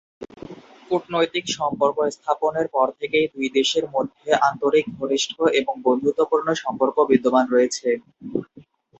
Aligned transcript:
কূটনৈতিক 0.87 1.45
সম্পর্ক 1.57 1.97
স্থাপনের 2.15 2.67
পর 2.67 2.87
থেকেই 2.99 3.25
দুই 3.33 3.47
দেশের 3.57 3.85
মধ্যে 3.95 4.27
আন্তরিক, 4.49 4.85
ঘনিষ্ঠ 4.99 5.31
এবং 5.59 5.73
বন্ধুত্বপূর্ণ 5.87 6.47
সম্পর্ক 6.63 6.97
বিদ্যমান 7.11 7.45
রয়েছে। 7.49 7.87